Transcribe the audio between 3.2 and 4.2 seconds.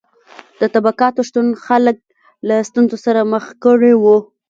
مخ کړي وو.